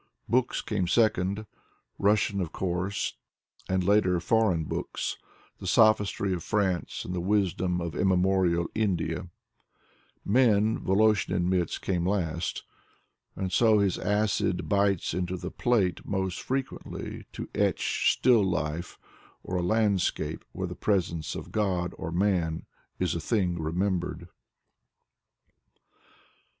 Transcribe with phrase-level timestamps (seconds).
[0.27, 1.45] Books came second:
[1.99, 3.17] Russian, of course,
[3.69, 5.19] and later foreign books:
[5.59, 9.27] the sophistry of France and the wisdom of immemorial India.
[10.25, 12.63] Men, Voloshin admits, came last.
[13.35, 18.97] And so his acid bites into the plate most frequently to etch still life,
[19.43, 22.65] or a landscape where the presence of God or man
[22.97, 24.29] is a thing remembered.